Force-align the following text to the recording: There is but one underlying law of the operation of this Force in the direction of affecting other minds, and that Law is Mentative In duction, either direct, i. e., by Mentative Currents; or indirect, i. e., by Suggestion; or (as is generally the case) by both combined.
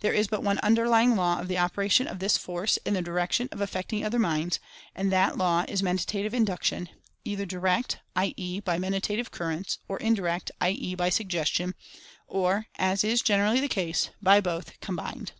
There 0.00 0.12
is 0.12 0.26
but 0.26 0.42
one 0.42 0.58
underlying 0.64 1.14
law 1.14 1.38
of 1.38 1.46
the 1.46 1.56
operation 1.58 2.08
of 2.08 2.18
this 2.18 2.36
Force 2.36 2.76
in 2.78 2.94
the 2.94 3.00
direction 3.02 3.48
of 3.52 3.60
affecting 3.60 4.04
other 4.04 4.18
minds, 4.18 4.58
and 4.96 5.12
that 5.12 5.38
Law 5.38 5.64
is 5.68 5.80
Mentative 5.80 6.32
In 6.34 6.44
duction, 6.44 6.88
either 7.24 7.46
direct, 7.46 7.98
i. 8.16 8.34
e., 8.36 8.58
by 8.58 8.78
Mentative 8.78 9.30
Currents; 9.30 9.78
or 9.86 9.98
indirect, 9.98 10.50
i. 10.60 10.70
e., 10.70 10.96
by 10.96 11.08
Suggestion; 11.08 11.76
or 12.26 12.66
(as 12.78 13.04
is 13.04 13.22
generally 13.22 13.60
the 13.60 13.68
case) 13.68 14.10
by 14.20 14.40
both 14.40 14.72
combined. 14.80 15.34